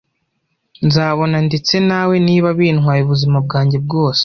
[0.87, 4.19] Nzabona ndetse nawe, niba bintwaye ubuzima bwanjye bwose.